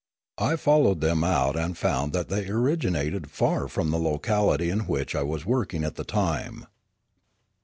I 0.39 0.55
followed 0.55 0.99
them 0.99 1.23
out 1.23 1.55
and 1.55 1.77
found 1.77 2.11
that 2.13 2.27
they 2.27 2.47
originated 2.49 3.29
far 3.29 3.67
from 3.67 3.91
the 3.91 3.99
locality 3.99 4.71
in 4.71 4.87
which 4.87 5.13
I 5.13 5.21
was 5.21 5.45
working 5.45 5.83
at 5.83 5.93
the 5.93 6.03
time. 6.03 6.65